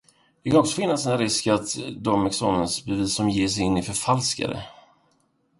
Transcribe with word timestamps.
Det 0.43 0.49
kan 0.51 0.59
också 0.59 0.75
finnas 0.75 1.05
en 1.05 1.17
risk 1.17 1.47
att 1.47 1.67
de 2.01 2.25
examensbevis 2.25 3.15
som 3.15 3.29
ges 3.29 3.57
in 3.59 3.77
är 3.77 3.81
förfalskade. 3.81 4.63